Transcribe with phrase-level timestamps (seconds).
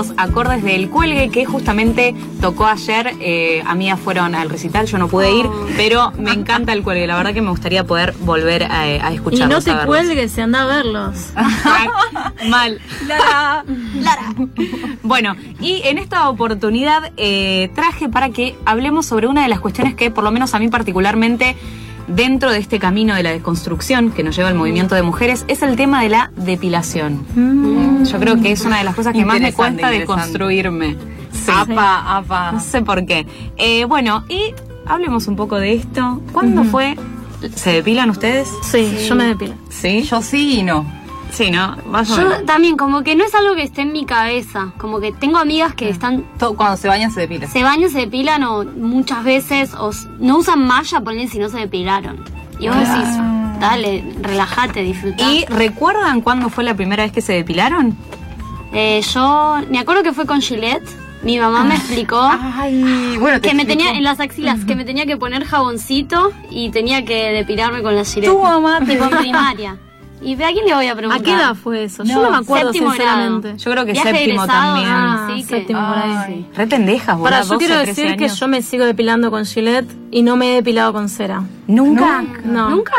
[0.00, 3.12] estos acordes del cuelgue que justamente tocó ayer.
[3.20, 5.66] Eh, amigas fueron al recital, yo no pude ir, Oh.
[5.76, 7.06] pero me encanta el cuelgue.
[7.06, 9.66] La verdad que me gustaría poder volver a, a Y escucharlos.
[9.66, 11.32] no te a cuelgues y anda a verlos.
[12.48, 12.80] Mal.
[13.06, 13.64] Lara.
[14.00, 14.34] Lara.
[15.02, 19.94] Bueno, y en esta oportunidad eh, traje para que hablemos sobre una de las cuestiones
[19.94, 21.56] que, por lo menos a mí particularmente,
[22.08, 25.62] dentro de este camino de la desconstrucción que nos lleva al movimiento de mujeres, es
[25.62, 27.24] el tema de la depilación.
[27.34, 28.04] Mm.
[28.04, 29.98] Yo creo que es una de las cosas que más me cuesta interesante.
[30.00, 30.96] deconstruirme.
[31.32, 31.52] Sí.
[31.54, 32.52] Apa, apa.
[32.52, 33.26] No sé por qué.
[33.56, 34.54] Eh, bueno, y
[34.86, 36.22] hablemos un poco de esto.
[36.32, 36.96] ¿Cuándo fue?
[37.54, 38.48] ¿Se depilan ustedes?
[38.62, 39.54] Sí, yo me depilo.
[39.68, 40.02] Sí.
[40.02, 40.97] Yo sí y no.
[41.30, 41.76] Sí, ¿no?
[41.86, 42.38] Más o menos.
[42.40, 44.72] Yo también, como que no es algo que esté en mi cabeza.
[44.78, 46.24] Como que tengo amigas que están.
[46.38, 47.46] To- Cuando se bañan se depila.
[47.46, 49.74] Se bañan, se depilan o muchas veces.
[49.74, 52.24] O no usan malla, ponen si no se depilaron.
[52.58, 53.08] Y vos decís,
[53.60, 55.22] dale, relájate, disfruta.
[55.30, 57.96] ¿Y recuerdan cuándo fue la primera vez que se depilaron?
[58.72, 60.88] Eh, yo me acuerdo que fue con Gillette.
[61.22, 63.82] Mi mamá me explicó Ay, bueno, te que me explico.
[63.84, 67.96] tenía en las axilas, que me tenía que poner jaboncito y tenía que depilarme con
[67.96, 68.30] la Gillette.
[68.30, 69.76] Tu mamá te Tipo en primaria.
[70.20, 71.20] ¿Y a quién le voy a preguntar?
[71.20, 72.02] ¿A qué edad fue eso?
[72.04, 73.54] Yo No, no me acuerdo, séptimo sinceramente.
[73.56, 74.88] Yo creo que Viaje séptimo egresado, también.
[74.90, 76.46] ah, Ah, sí, que- séptimo por ahí.
[76.56, 77.24] Re pendejas, boludo.
[77.30, 80.36] Para, yo 12, quiero 13 decir que yo me sigo depilando con Gillette y no
[80.36, 81.42] me he depilado con cera.
[81.66, 82.24] ¿Nunca?
[82.44, 82.70] No.
[82.70, 82.92] ¿Nunca?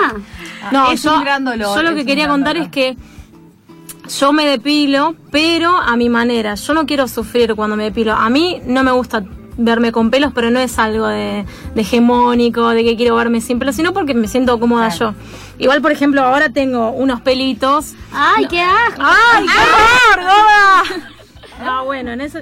[0.72, 2.66] No, Es yo, un gran dolor, yo lo que quería contar dolor.
[2.67, 2.98] es que
[4.20, 6.56] yo me depilo, pero a mi manera.
[6.56, 8.14] Yo no quiero sufrir cuando me depilo.
[8.14, 9.23] A mí no me gusta
[9.59, 13.59] verme con pelos, pero no es algo de, de hegemónico, de que quiero verme sin
[13.59, 15.13] pelos, sino porque me siento cómoda yo.
[15.57, 17.93] Igual, por ejemplo, ahora tengo unos pelitos.
[18.11, 19.02] ¡Ay, qué asco!
[19.03, 21.02] ¡Ay, qué horror!
[21.63, 22.39] No, bueno, en eso...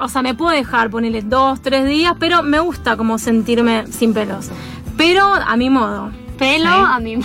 [0.00, 4.14] O sea, me puedo dejar ponerle dos, tres días, pero me gusta como sentirme sin
[4.14, 4.48] pelos.
[4.96, 6.10] Pero a mi modo.
[6.38, 7.16] Pelo a mi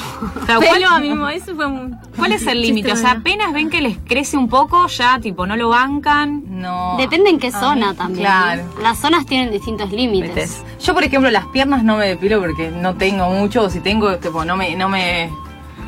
[0.45, 1.29] Claro, ¿cuál, Pelo a mi modo.
[1.29, 1.97] Eso fue un...
[2.17, 2.91] cuál es el límite?
[2.91, 6.43] O sea, apenas ven que les crece un poco, ya, tipo, no lo bancan.
[6.47, 6.95] No.
[6.97, 8.25] Depende en qué A zona también.
[8.25, 8.63] Claro.
[8.75, 8.81] ¿no?
[8.81, 10.63] Las zonas tienen distintos límites.
[10.81, 14.17] Yo, por ejemplo, las piernas no me depilo porque no tengo mucho, o si tengo,
[14.17, 15.29] tipo, no me, no me,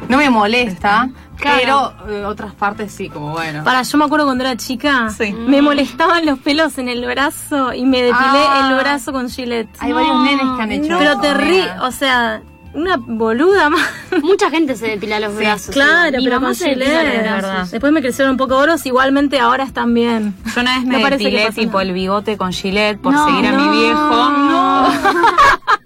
[0.07, 1.09] no me molesta.
[1.37, 1.93] Claro.
[2.05, 3.63] Pero eh, otras partes sí, como bueno.
[3.65, 5.33] Para, yo me acuerdo cuando era chica, Sí.
[5.33, 8.15] me molestaban los pelos en el brazo y me depilé
[8.47, 8.69] Ah.
[8.71, 9.67] el brazo con Gillette.
[9.79, 11.79] Hay varios nenes que han hecho Pero te rí, amiga.
[11.83, 12.41] o sea,
[12.75, 13.81] una boluda más.
[14.21, 15.73] Mucha gente se depila los brazos.
[15.73, 17.71] claro, Mi pero mamá con se depila los brazos.
[17.71, 20.35] Después me crecieron un poco oros, igualmente ahora están bien.
[20.53, 21.83] Yo una vez me No depilé tipo nada.
[21.83, 24.29] el bigote con Gillette por No, seguir a mi viejo.
[24.29, 24.87] no.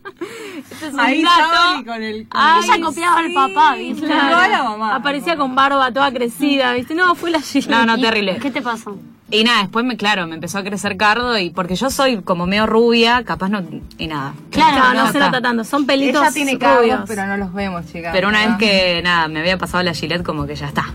[1.01, 2.27] Ahí estaba y con el...
[2.27, 4.05] con el- ella copiaba al papá, ¿viste?
[4.05, 4.27] Claro.
[4.29, 4.95] Igual la mamá.
[4.95, 6.95] Aparecía con barba toda crecida, ¿viste?
[6.95, 7.69] No, fue la Gillette.
[7.71, 8.37] No, no, terrible.
[8.37, 8.97] ¿Qué te pasó?
[9.31, 12.47] Y nada, después me, claro, me empezó a crecer cardo y porque yo soy como
[12.47, 13.61] medio rubia, capaz no,
[13.99, 14.33] y nada.
[14.49, 15.63] Claro, no, No, se nota tanto.
[15.63, 17.01] Son pelitos Ella tiene rubios.
[17.07, 18.11] pero no los vemos, chicas.
[18.11, 20.85] Pero una vez que, nada, me había pasado la Gillette como que ya está.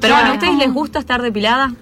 [0.00, 0.14] Pero Claro.
[0.14, 1.72] bueno, ¿a ustedes les gusta estar depilada?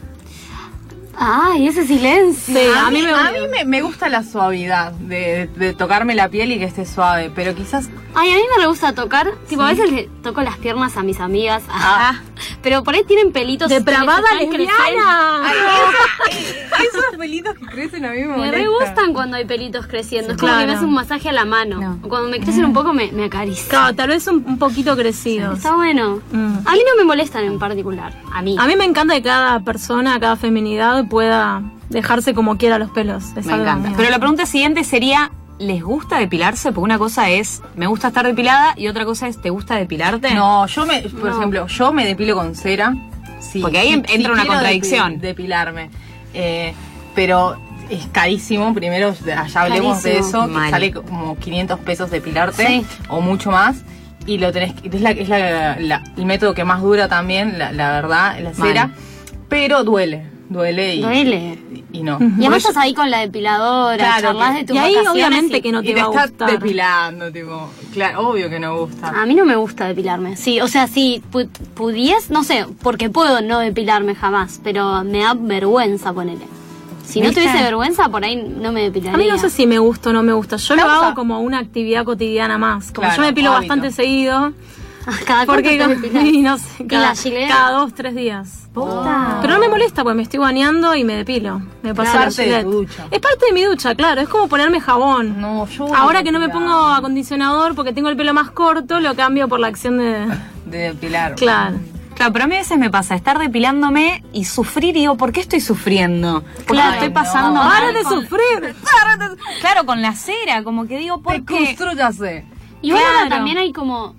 [1.22, 2.54] Ay, ese silencio.
[2.54, 6.14] Sí, A, a mí me a mí me, me gusta la suavidad de, de tocarme
[6.14, 9.30] la piel y que esté suave, pero quizás Ay, a mí me re gusta tocar.
[9.48, 11.62] Tipo, a veces le toco las piernas a mis amigas.
[11.69, 12.14] Ah.
[12.62, 13.69] Pero por ahí tienen pelitos.
[13.69, 15.42] que Depravada lesbiana.
[16.82, 18.38] esos pelitos que crecen a mí me creciendo.
[18.38, 18.88] Me re molestan.
[18.97, 20.32] gustan cuando hay pelitos creciendo.
[20.32, 20.66] Es como que Claro.
[20.66, 21.80] me hace un masaje a la mano.
[21.80, 21.98] No.
[22.03, 23.69] O cuando me crecen un poco me, me acaricia.
[23.69, 25.59] Claro, tal vez un, un poquito crecidos.
[25.59, 26.20] Está bueno.
[26.32, 26.59] Mm.
[26.66, 28.12] A mí no me molestan en particular.
[28.32, 28.56] A mí.
[28.59, 33.25] A mí me encanta que cada persona, cada feminidad pueda dejarse como quiera los pelos.
[33.37, 33.88] Es Me encanta.
[33.88, 33.97] mío.
[33.98, 36.71] Pero la pregunta siguiente sería, ¿les gusta depilarse?
[36.72, 40.34] Porque una cosa es, me gusta estar depilada y otra cosa es, ¿te gusta depilarte?
[40.34, 41.37] No, yo me, por No.
[41.37, 42.94] ejemplo, yo me depilo con cera.
[43.41, 45.15] Sí, Porque ahí sí, en- sí entra una contradicción.
[45.16, 45.91] depi- depilarme.
[46.32, 46.72] Eh,
[47.15, 47.56] pero
[47.91, 50.71] es carísimo, primero allá hablemos de eso, que Mal.
[50.71, 52.87] sale como 500 pesos depilarte Sí.
[53.09, 53.82] o mucho más.
[54.27, 57.59] Y lo tenés, que- es, la, es la- la- el método que más dura también,
[57.59, 58.54] la, la verdad, la Mal.
[58.54, 58.91] cera.
[59.48, 61.58] Pero duele, duele y, Duele.
[61.92, 62.18] y no.
[62.20, 65.62] Y además estás ahí con la depiladora, Claro, charlas de tus y ahí obviamente y-
[65.62, 66.50] que no y te te va a estás gustar.
[66.50, 69.08] depilando, tipo, claro, obvio que no gusta.
[69.08, 70.36] A mí no me gusta depilarme.
[70.36, 75.20] Sí, o sea, si pu- pudies, no sé, porque puedo no depilarme jamás, pero me
[75.20, 76.47] da vergüenza ponerle.
[77.06, 79.14] Si no tuviese vergüenza, por ahí no me depilaría.
[79.14, 80.56] A mí no sé si me gusta o no me gusta.
[80.56, 82.92] Yo lo hago como una actividad cotidiana más.
[82.92, 83.68] Como Claro, yo me depilo hábito.
[83.74, 84.53] bastante seguido.
[85.27, 86.24] Cada Porque depilás?
[86.24, 87.48] y no sé, cada, la Gillette?
[87.48, 88.68] cada dos, tres días.
[88.72, 89.39] Posta.
[89.42, 91.60] Pero no me molesta porque me estoy bañando y me depilo.
[91.83, 92.91] Me paso Es la parte de Gillette.
[93.10, 94.21] Es parte de mi ducha, claro.
[94.21, 95.41] Es como ponerme jabón.
[95.41, 99.15] No, yo Ahora que no me pongo acondicionador porque tengo el pelo más corto, lo
[99.16, 100.27] cambio por la acción de...
[100.66, 101.34] de depilar.
[101.34, 101.78] Claro.
[102.15, 105.33] Claro, pero a mí a veces me pasa estar depilándome y sufrir y digo, ¿por
[105.33, 106.42] qué estoy sufriendo?
[106.42, 107.15] Porque Claro, la estoy no.
[107.15, 108.74] pasando ¡Para mal de con- sufrir!
[109.60, 111.65] Claro, con la cera, como que digo, ¿por Te qué?
[111.77, 112.45] construyase.
[112.83, 113.28] Y bueno, Claro.
[113.30, 114.15] también hay como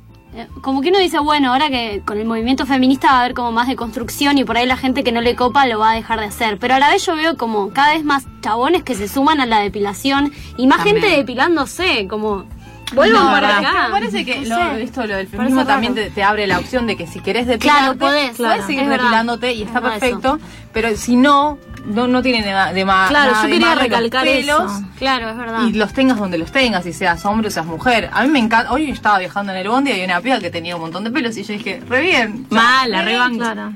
[0.62, 3.52] como que uno dice, bueno, ahora que con el movimiento feminista va a haber como
[3.52, 5.94] más de construcción y por ahí la gente que no le copa lo va a
[5.96, 6.58] dejar de hacer.
[6.58, 9.46] Pero a la vez yo veo como cada vez más chabones que se suman a
[9.46, 11.02] la depilación y más También.
[11.02, 12.46] gente depilándose, como
[12.94, 13.84] vuelvan No, para acá.
[13.88, 16.88] Me parece que No lo- esto lo del feminismo también te, te abre la opción
[16.88, 19.04] de que si querés depilarte, Claro, podés, claro, seguir es verdad.
[19.06, 20.40] depilándote y está Es perfecto,
[20.74, 24.24] pero si no, no, no tiene de, de más Claro, nada yo quería los recalcar
[24.24, 24.84] pelos eso.
[24.98, 25.68] Claro, es verdad.
[25.68, 28.10] Y los tengas donde los tengas, y seas hombre o seas mujer.
[28.14, 28.72] A mí me encanta.
[28.72, 31.12] Hoy estaba viajando en el bondi y había una piba que tenía un montón de
[31.12, 32.46] pelos y yo dije, re bien.
[32.50, 33.40] Mala, rebanco.
[33.40, 33.74] Claro.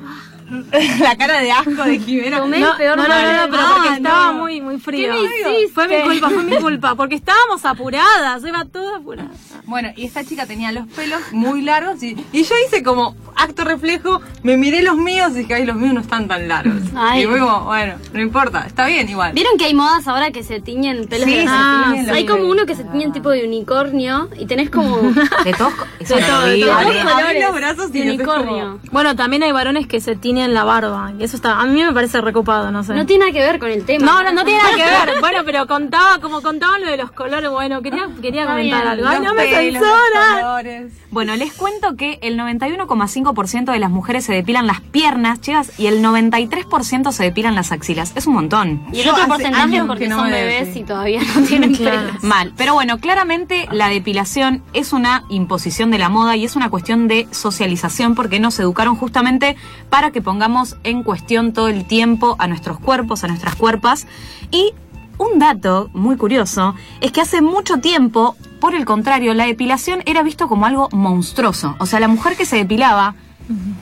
[1.01, 2.39] la cara de asco de Jimena.
[2.39, 4.39] Tomé No, el peor no, no, no, pero Ah, porque estaba no.
[4.39, 5.13] muy, muy frío.
[5.13, 5.19] ¿Qué
[5.63, 5.67] me?
[5.69, 9.29] Fue mi culpa, fue mi culpa, porque estábamos apuradas, iba todo apurada.
[9.65, 13.63] Bueno, y esta chica tenía los pelos muy largos y, y yo hice como acto
[13.63, 16.81] reflejo, me miré los míos y dije, ay, los míos no están tan largos.
[16.95, 17.23] Ay.
[17.23, 19.33] Y fue como, bueno, no importa, está bien igual.
[19.33, 22.15] ¿Vieron que hay modas ahora que se tiñen pelos Sí, de se Ah, tiñen los
[22.15, 24.97] Hay como uno que se tiñen tipo de unicornio y tenés como
[25.43, 26.65] De todos, De es todo, de horrible.
[26.67, 26.75] todo.
[26.77, 28.79] Abrí- dos abrí colores los brazos y de como- unicornio.
[28.91, 31.91] Bueno, también hay varones que se tiñen la barba, y eso está, a mí me
[31.93, 32.93] parece recopado, no sé.
[32.93, 34.05] No tiene nada que ver con el tema.
[34.05, 35.15] no, no, no tiene nada que ver.
[35.21, 38.87] Bueno, pero contaba, como contaban lo de los colores, bueno, quería, quería Está comentar bien.
[38.87, 39.07] algo.
[39.07, 40.89] Ay, no me censuran.
[41.11, 45.87] Bueno, les cuento que el 91,5% de las mujeres se depilan las piernas, chicas, y
[45.87, 48.11] el 93% se depilan las axilas.
[48.15, 48.85] Es un montón.
[48.91, 52.07] Y el Yo otro porcentaje es porque no son bebés y todavía no tienen Claro.
[52.07, 52.23] pelos.
[52.23, 52.53] Mal.
[52.57, 57.07] Pero bueno, claramente la depilación es una imposición de la moda y es una cuestión
[57.07, 59.55] de socialización porque nos educaron justamente
[59.89, 64.05] para que pongamos en cuestión todo el tiempo a nuestros cuerpos, a nuestras cuerpas.
[64.51, 64.73] Y
[65.17, 70.21] un dato muy curioso es que hace mucho tiempo, por el contrario, la depilación era
[70.23, 71.75] visto como algo monstruoso.
[71.79, 73.15] O sea, la mujer que se depilaba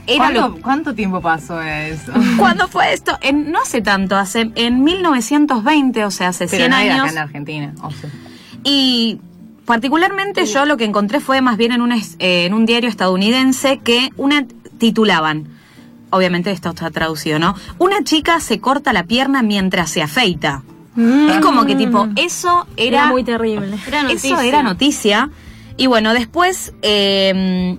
[0.05, 2.11] era ¿Cuánto, lo cuánto tiempo pasó eso?
[2.37, 3.17] ¿Cuándo fue esto?
[3.21, 7.03] En- no hace tanto, hace en 1920, o sea, hace Pero 100 no era años.
[7.05, 7.73] acá en Argentina.
[7.81, 8.09] o sea.
[8.65, 9.19] Y
[9.65, 13.77] particularmente yo lo que encontré fue más bien en un, eh, en un diario estadounidense
[13.79, 14.45] que una
[14.77, 15.47] titulaban,
[16.13, 17.55] obviamente esto está traducido, ¿no?
[17.79, 20.63] Una chica se corta la pierna mientras se afeita.
[20.95, 23.77] Es como que tipo, eso era, Era muy terrible.
[23.87, 25.31] Era eso era noticia.
[25.75, 27.77] Y bueno, después eh,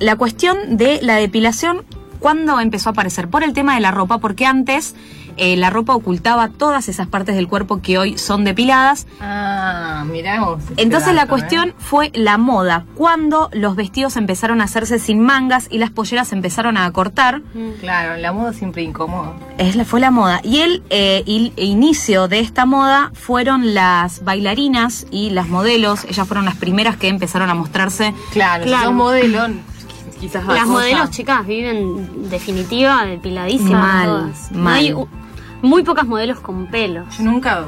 [0.00, 1.84] la cuestión de la depilación,
[2.18, 3.28] ¿cuándo empezó a aparecer?
[3.28, 4.94] Por el tema de la ropa, porque antes
[5.38, 9.06] eh, la ropa ocultaba todas esas partes del cuerpo que hoy son depiladas.
[9.20, 10.62] Ah, mirá vos.
[10.70, 11.74] este Entonces la dato, cuestión ¿eh?
[11.78, 16.76] fue la moda, cuando los vestidos empezaron a hacerse sin mangas y las polleras empezaron
[16.78, 17.42] a acortar.
[17.80, 19.34] Claro, la moda siempre incómoda.
[19.58, 20.40] Es la, fue la moda.
[20.42, 26.04] Y el eh, il- inicio de esta moda fueron las bailarinas y las modelos.
[26.04, 28.14] Ellas fueron las primeras que empezaron a mostrarse.
[28.32, 28.84] Claro, si Claro.
[28.86, 29.48] sos modelo,
[30.18, 34.52] quizás Las cosa- modelos, chicas, viven definitiva depiladísimas Mal, todas.
[34.52, 34.74] No mal.
[34.74, 34.94] hay
[35.62, 37.16] muy pocas modelos con pelos.
[37.16, 37.64] Yo nunca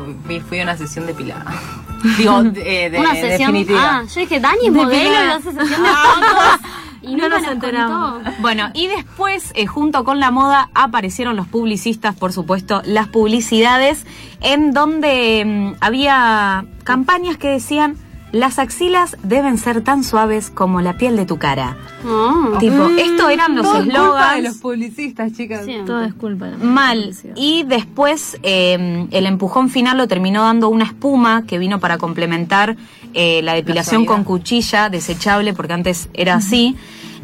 [0.48, 1.44] fui a una sesión depilada.
[2.18, 3.52] Digo, de, de- Una sesión.
[3.52, 3.80] definitiva.
[3.82, 6.60] Ah, yo dije, Dani es modelo y hace sesión de fotos.
[7.00, 8.12] Y No nos nos enteramos.
[8.22, 8.30] contó.
[8.40, 14.04] Bueno, y después, eh, junto con la moda, aparecieron los publicistas, por supuesto, las publicidades,
[14.40, 17.96] en donde mm, había campañas que decían,
[18.32, 21.76] las axilas deben ser tan suaves como la piel de tu cara.
[22.04, 22.56] Ah.
[22.60, 24.44] Tipo, esto eran los Todo es culpa de eslogans.
[24.44, 25.64] los publicistas, chicas.
[25.64, 25.76] Sí.
[25.86, 26.46] Todo es culpa.
[26.46, 27.14] de Mal.
[27.36, 32.76] Y después eh, el empujón final lo terminó dando una espuma que vino para complementar
[33.14, 36.76] eh, la depilación con cuchilla desechable, porque antes era así,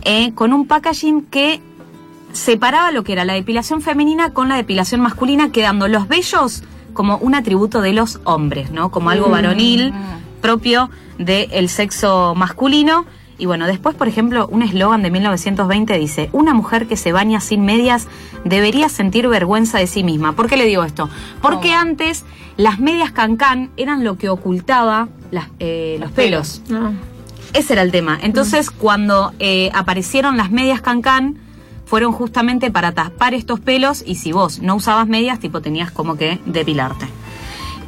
[0.03, 1.61] eh, con un packaging que
[2.33, 6.65] separaba lo que era la depilación femenina con la depilación masculina, quedando los vellos
[6.95, 8.91] como un atributo de los hombres, ¿no?
[8.91, 9.93] Como algo varonil
[10.45, 13.07] propio del sexo masculino.
[13.39, 17.41] Y bueno, después, por ejemplo, un eslogan de 1920 dice, una mujer que se baña
[17.41, 18.09] sin medias
[18.45, 20.33] debería sentir vergüenza de sí misma.
[20.33, 21.09] ¿Por qué le digo esto?
[21.41, 21.81] Porque ¿Cómo?
[21.81, 22.27] antes
[22.59, 26.61] las medias cancán eran lo que ocultaba las, eh, los pelos.
[26.69, 26.93] No.
[27.55, 28.19] Ese era el tema.
[28.21, 31.39] Entonces, cuando eh, aparecieron las medias cancán,
[31.87, 36.17] fueron justamente para tapar estos pelos y si vos no usabas medias, tipo tenías como
[36.17, 37.07] que depilarte.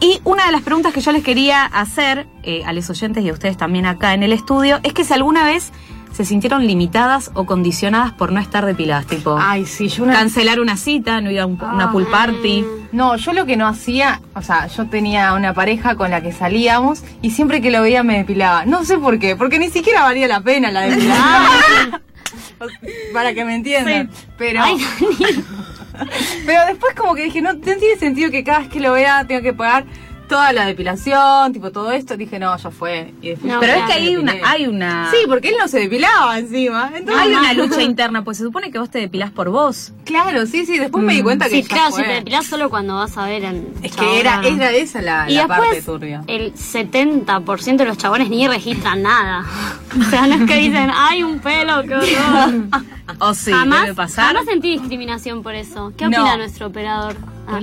[0.01, 3.29] Y una de las preguntas que yo les quería hacer eh, a los oyentes y
[3.31, 5.73] a ustedes también acá en el estudio es que si alguna vez
[6.13, 10.15] se sintieron limitadas o condicionadas por no estar depiladas, tipo Ay, sí, yo una...
[10.15, 12.65] cancelar una cita, no ir a un- una pool party.
[12.93, 16.33] No, yo lo que no hacía, o sea, yo tenía una pareja con la que
[16.33, 18.65] salíamos y siempre que lo veía me depilaba.
[18.65, 22.01] No sé por qué, porque ni siquiera valía la pena la depilación.
[23.13, 24.11] Para que me entiendan.
[24.37, 24.77] Pero, Ay,
[26.47, 29.25] pero después como que dije, no, no tiene sentido que cada vez que lo vea
[29.27, 29.85] tenga que pagar
[30.29, 33.15] toda la depilación, tipo todo esto, dije, no, ya fue.
[33.23, 35.11] Y después- No, Pero es que hay una, hay una.
[35.11, 36.91] Sí, porque él no se depilaba encima.
[36.95, 39.93] Entonces, hay una lucha interna, pues se supone que vos te depilás por vos.
[40.05, 40.79] Claro, sí, sí.
[40.79, 42.03] Después me di cuenta que Sí, ya claro, fue.
[42.03, 44.11] si te depilás solo cuando vas a ver al Es chabón.
[44.11, 46.23] que era, era esa la, Y la parte después, turbia.
[46.27, 49.45] el 70% de los chabones ni registran nada.
[49.99, 52.55] O sea, no es que dicen, hay un pelo, qué horror.
[53.21, 54.27] O sí, jamás, debe pasar.
[54.35, 55.93] jamás sentí discriminación por eso.
[55.97, 56.21] ¿Qué No.
[56.21, 57.17] opina nuestro operador?
[57.47, 57.61] Ah.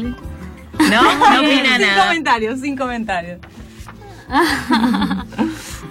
[0.80, 2.04] No, no opina sin nada.
[2.06, 3.40] comentarios, sin comentarios.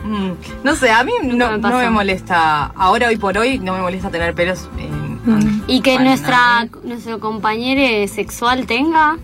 [0.04, 0.32] Mm,
[0.64, 1.76] no sé, a mí no, me no pasó.
[1.78, 4.68] me molesta, ahora hoy por hoy no me molesta tener pelos.
[4.78, 9.18] en- Y que nuestra, nuestro compañero sexual tenga.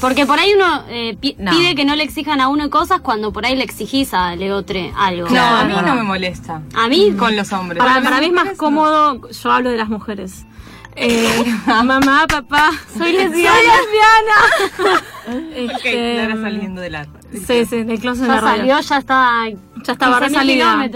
[0.00, 1.50] Porque por ahí uno eh, pi- No.
[1.50, 4.80] pide que no le exijan a uno cosas cuando por ahí le exigís al otro
[4.96, 5.28] algo.
[5.28, 6.62] No, a mí no me molesta.
[6.74, 7.78] A mí, Con los hombres.
[7.84, 10.46] Para, para mí es más cómodo, yo hablo de las mujeres.
[10.96, 13.56] Eh, mamá, papá, Soy lesbiana.
[13.58, 15.00] Soy lesbiana.
[15.30, 17.18] Ok, Este, Clara saliendo del arco.
[17.32, 18.56] Sí, sí, del closet de ya la radio.
[18.74, 19.48] salió, ya está.
[19.84, 20.88] Ya estaba 15.000 resalida.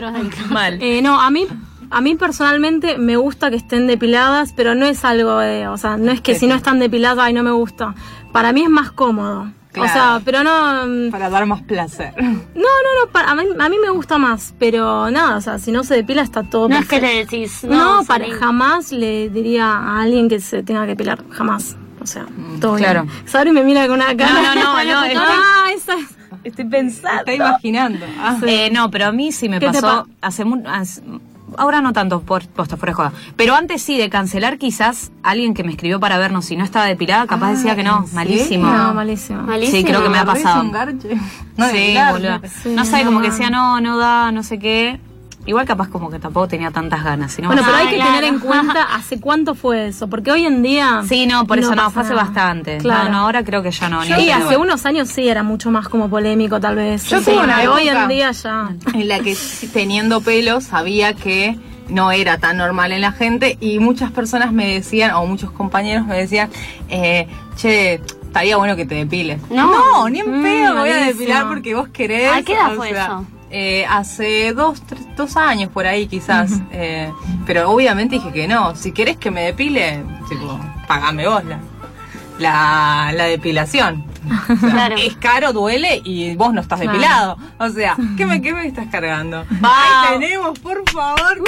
[0.51, 0.79] Mal.
[0.83, 1.47] Eh, no, a mí,
[1.91, 5.97] a mí personalmente me gusta que estén depiladas, pero no es algo de, o sea,
[5.99, 7.95] no es que si no están depiladas, ay, no me gusta.
[8.33, 9.53] Para mí es más cómodo.
[9.81, 12.13] O sea, pero no, mm, Para dar más placer.
[12.19, 15.59] no, no, no, para- a, mí, a mí me gusta más, pero nada, o sea,
[15.59, 17.65] si no se depila está todo No es que le decís.
[17.65, 21.77] No, No, para jamás le diría a alguien que se tenga que depilar, jamás.
[22.01, 22.27] O sea,
[22.61, 23.05] todo claro.
[23.05, 23.15] bien.
[23.27, 24.33] Sabri me mira con una cara.
[24.33, 25.95] No, no, no, no, es que- Ah, esa
[26.45, 27.21] Estoy pensando.
[27.21, 28.05] Está imaginando.
[28.19, 28.37] Ah.
[28.47, 31.03] Eh, no, pero a mí sí me ¿Qué te pasó pa- hace hace-
[31.59, 33.13] Ahora no tanto por posta fuera de joda.
[33.37, 36.87] Pero antes sí, de cancelar quizás alguien que me escribió para vernos si no estaba
[36.87, 38.69] depilada, capaz decía que no, ¿en malísimo.
[38.69, 39.43] No, malísimo.
[39.43, 39.79] Malísimo.
[39.79, 40.65] Sí, creo que me ha pasado.
[41.57, 42.47] No, sí, largo.
[42.71, 45.01] No sé, como que decía no, no da, no sé qué.
[45.47, 47.33] Igual capaz como que tampoco tenía tantas ganas.
[47.33, 48.13] sino Bueno, pero hay que claro.
[48.15, 51.03] tener en cuenta hace cuánto fue eso, porque hoy en día...
[51.07, 52.79] Sí, no, por eso no, fue hace bastante.
[52.79, 53.05] Claro.
[53.05, 54.01] No, no, ahora creo que ya no.
[54.01, 54.35] ni Sí, pedo.
[54.47, 57.05] hace unos años sí era mucho más como polémico tal vez.
[57.09, 58.71] Yo Sí, tuve una pero hoy época- en día ya...
[58.95, 59.37] en la que
[59.73, 61.59] teniendo pelo sabía que
[61.89, 66.07] no era tan normal en la gente y muchas personas me decían, o muchos compañeros
[66.07, 66.49] me decían,
[66.89, 69.39] eh, che, estaría bueno que te depiles.
[69.51, 70.09] No.
[70.09, 72.33] ni en Mm, pedo me voy a depilar porque vos querés.
[72.33, 73.27] ¿A qué edad o fue sea, eso?
[73.57, 76.51] Eh, hace dos, tres- dos años por ahí quizás.
[76.73, 77.13] eh,
[77.47, 78.75] pero obviamente dije que no.
[78.75, 80.59] Si querés que me depile, tipo,
[80.89, 81.61] pagame vos la,
[82.39, 84.05] la, la depilación.
[84.25, 84.97] O sea, Claro.
[84.97, 87.37] Es caro, duele y vos no estás depilado.
[87.59, 89.45] O sea, ¿qué me, qué me estás cargando?
[89.61, 89.71] Wow.
[89.71, 91.39] Ahí tenemos, por favor.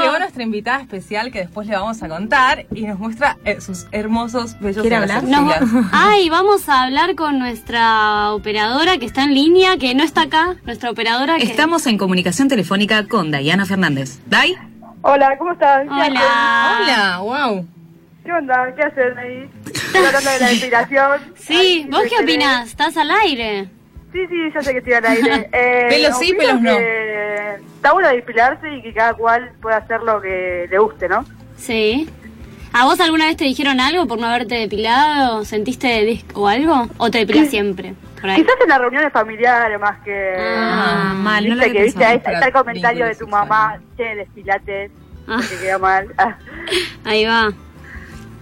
[0.00, 3.86] Llegó nuestra invitada especial que después le vamos a contar y nos muestra eh, sus
[3.92, 5.24] hermosos, bellos ¿Quiere y hablar?
[5.24, 5.62] pilas.
[5.92, 10.56] Ay, vamos a hablar con nuestra operadora que está en línea, que no está acá,
[10.64, 11.44] nuestra operadora que...
[11.44, 14.18] Estamos en comunicación telefónica con Dayana Fernández.
[14.26, 14.56] ¿Day?
[15.02, 15.86] Hola, ¿cómo estás?
[15.88, 16.78] Hola.
[16.82, 17.66] Hola, wow.
[18.24, 18.74] ¿Qué onda?
[18.76, 19.50] ¿Qué haces ahí?
[19.66, 21.20] Estoy hablando de la depilación.
[21.36, 22.68] Sí, Ay, ¿vos qué opinás?
[22.68, 23.68] ¿Estás al aire?
[24.12, 25.48] Sí, sí, ya sé que estoy al aire.
[25.52, 26.70] Eh, Pelos sí, pelos no.
[26.70, 31.24] Está bueno depilarse y que cada cual pueda hacer lo que le guste, ¿no?
[31.56, 32.08] Sí.
[32.72, 35.44] ¿A vos alguna vez te dijeron algo por no haberte depilado?
[35.44, 36.88] ¿Sentiste dis- o algo?
[36.98, 37.94] ¿O te depilas siempre?
[38.20, 38.36] Por ahí.
[38.42, 40.34] Quizás en las reuniones familiares más que...
[40.38, 44.14] Ah, mal, no lo Viste que viste ahí está el comentario de tu mamá, che,
[44.16, 44.90] despilate,
[45.26, 45.40] Ah.
[45.48, 46.08] que queda mal.
[46.18, 46.36] Ah.
[47.04, 47.52] Ahí va.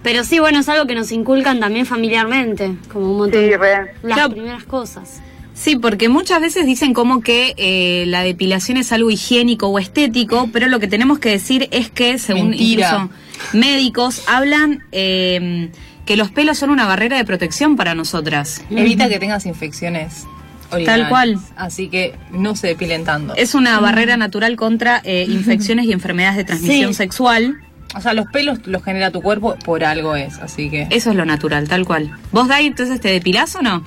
[0.03, 3.57] Pero sí, bueno, es algo que nos inculcan también familiarmente, como un montón Sí, de
[3.57, 3.91] re.
[4.03, 4.29] las Claro.
[4.31, 5.21] primeras cosas.
[5.59, 10.49] Sí, porque muchas veces dicen como que eh, la depilación es algo higiénico o estético,
[10.53, 12.87] pero lo que tenemos que decir es que, según Mentira.
[12.89, 13.09] incluso
[13.57, 15.69] médicos, hablan eh,
[16.05, 18.63] que los pelos son una barrera de protección para nosotras.
[18.69, 20.25] Evita que tengas infecciones.
[20.71, 20.85] orinales.
[21.01, 21.39] Tal cual.
[21.55, 23.33] Así que no se depilen tanto.
[23.35, 26.97] Es una barrera natural contra eh, infecciones y enfermedades de transmisión Sí.
[26.97, 27.57] sexual.
[27.95, 30.37] O sea, los pelos los genera tu cuerpo, por algo es.
[30.39, 30.87] Así que.
[30.91, 32.11] Eso es lo natural, tal cual.
[32.31, 33.83] ¿Vos, Dai, entonces te depilás o no?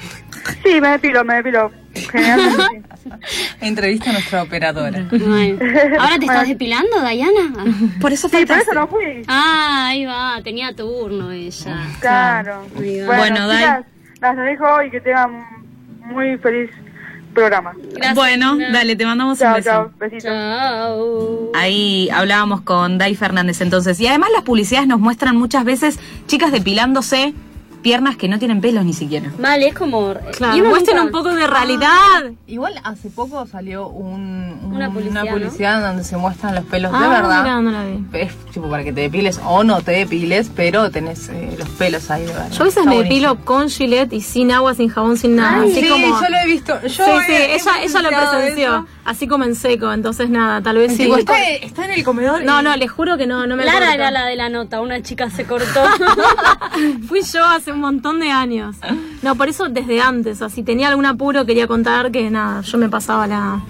[0.64, 1.70] Sí, me depilo, me depilo.
[2.10, 2.88] Generalmente.
[3.60, 5.06] Entrevista a nuestra operadora.
[5.10, 5.58] Bueno.
[5.98, 7.52] ¿Ahora te estás depilando, Dayana?
[8.00, 9.22] Por eso Sí, por eso no fui.
[9.26, 11.86] Ah, ahí va, tenía turno ella.
[12.00, 12.66] Claro.
[12.74, 13.16] Va.
[13.16, 13.58] Bueno, Dai.
[13.58, 13.84] chicas,
[14.20, 15.44] las dejo y que tengan
[16.06, 16.70] muy feliz
[17.40, 17.72] programa.
[17.92, 19.70] Gracias, bueno, dale, te mandamos un beso.
[19.70, 19.90] chao.
[19.98, 20.24] Besitos.
[20.24, 21.50] Chao.
[21.54, 23.98] Ahí hablábamos con Dai Fernández entonces.
[24.00, 27.34] Y además las publicidades nos muestran muchas veces chicas depilándose
[27.82, 29.30] piernas que no tienen pelos ni siquiera.
[29.38, 30.14] Vale, es como...
[30.36, 31.90] Claro, y muestren un poco de realidad.
[32.46, 36.98] Igual hace poco salió un, un- Una publicidad, publicidad donde se muestran los pelos de
[36.98, 37.42] Ah, verdad.
[37.42, 38.04] mirá, no la vi.
[38.12, 42.10] Es tipo para que te depiles o no te depiles, pero tenés eh, los pelos
[42.10, 42.50] ahí de verdad.
[42.50, 43.28] Yo a veces Está me buenísimo.
[43.30, 45.62] depilo con Gillette y sin agua, sin jabón, sin nada.
[45.62, 46.06] Ay, así sí, como...
[46.20, 46.80] yo lo he visto.
[46.82, 48.68] Yo sí, sí, he- ella, ella lo presenció.
[48.76, 48.86] eso.
[49.04, 50.98] Así como en seco, entonces nada, tal vez sí.
[51.04, 52.44] Tipo, está, está en el comedor.
[52.44, 53.94] No, y- no, les juro que no, no me Lara corto.
[53.94, 55.82] era la de la nota, una chica se cortó.
[57.08, 58.76] Fui yo hace hace un montón de años.
[59.22, 60.36] No, por eso desde antes.
[60.36, 63.60] O sea, si tenía algún apuro quería contar que nada, yo me pasaba la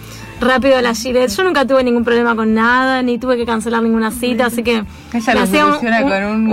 [0.40, 1.30] rápido a la Gillette.
[1.37, 4.85] Yo nunca tuve ningún problema con nada, ni tuve que cancelar ninguna cita, así que
[5.12, 5.66] Ella me hacía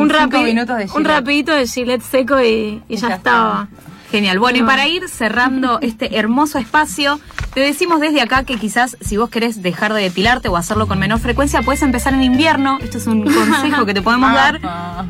[0.01, 3.68] un rapi- minutos de un rapidito de Gillette seco y, y ya, ya estaba.
[4.12, 4.40] Genial.
[4.40, 7.20] Bueno, y para ir cerrando este hermoso espacio,
[7.54, 11.00] te decimos desde acá que quizás si vos querés dejar de depilarte o hacerlo con
[11.00, 12.78] menor frecuencia, puedes empezar en invierno.
[12.82, 14.60] Esto es un consejo que te podemos dar.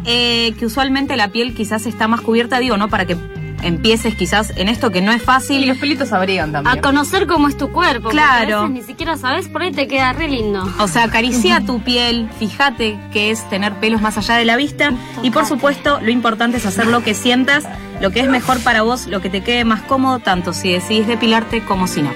[0.05, 2.89] Eh, que usualmente la piel quizás está más cubierta, digo, ¿no?
[2.89, 3.17] Para que
[3.63, 5.67] empieces quizás en esto que no es Y fácil.
[5.67, 6.77] los pelitos abrigan también.
[6.77, 8.09] A conocer cómo es tu cuerpo.
[8.09, 8.57] Claro.
[8.59, 10.67] A veces ni siquiera sabes, por ahí te queda re lindo.
[10.79, 14.91] O sea, acaricia tu piel, fíjate que es tener pelos más allá de la vista
[15.23, 17.65] y por supuesto lo importante es hacer lo que sientas,
[18.01, 21.07] lo que es mejor para vos, lo que te quede más cómodo, tanto si decidís
[21.07, 22.11] depilarte como si no.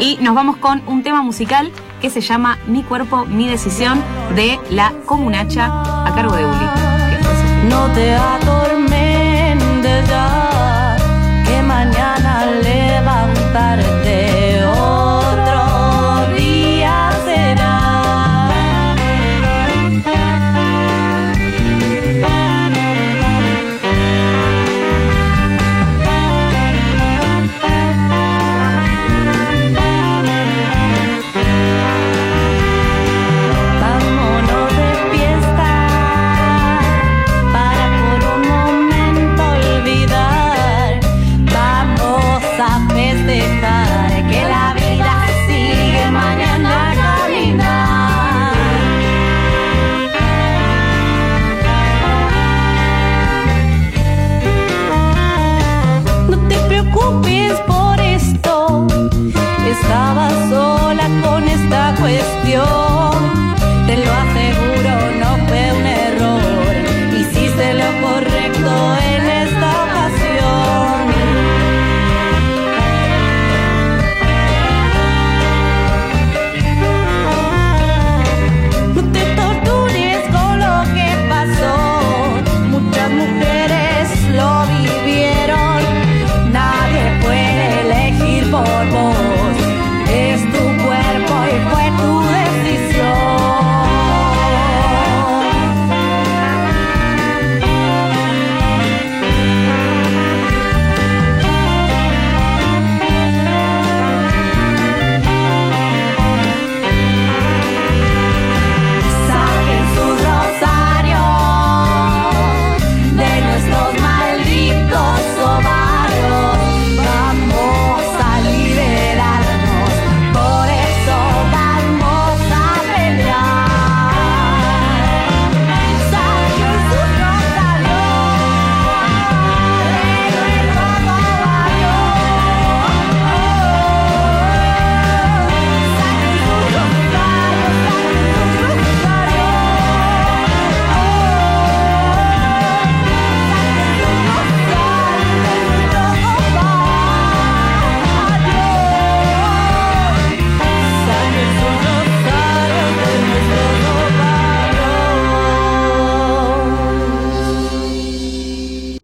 [0.00, 4.02] Y nos vamos con un tema musical que se llama Mi cuerpo, mi decisión
[4.34, 5.66] de la Comunacha
[6.06, 6.66] a cargo de Uli.
[7.68, 8.73] No te atormentes